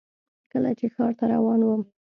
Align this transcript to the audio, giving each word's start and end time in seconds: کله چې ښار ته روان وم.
کله 0.51 0.71
چې 0.79 0.85
ښار 0.95 1.11
ته 1.19 1.25
روان 1.33 1.59
وم. 1.63 1.81